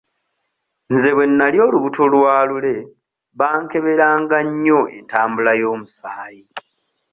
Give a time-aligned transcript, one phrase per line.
[0.93, 2.75] Nze bwe nali olubuto lwa Lule
[3.39, 6.43] bankeberanga nnyo entambula y'omusaayi.